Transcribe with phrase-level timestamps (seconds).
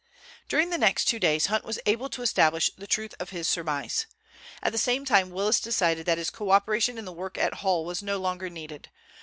[0.47, 4.07] During the next two days Hunt was able to establish the truth of his surmise.
[4.63, 7.85] At the same time Willis decided that his co operation in the work at Hull
[7.85, 8.89] was no longer needed.